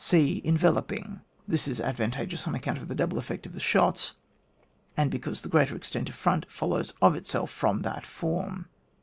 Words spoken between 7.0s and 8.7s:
of itself from that form.